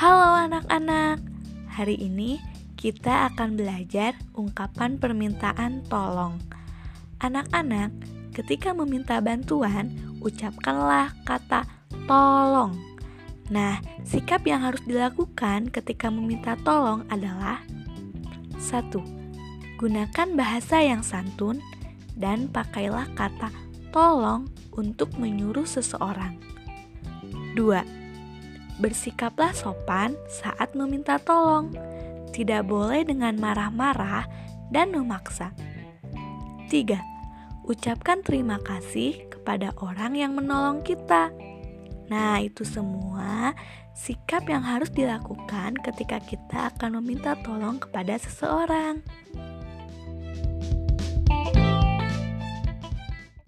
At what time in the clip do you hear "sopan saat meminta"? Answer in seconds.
29.52-31.20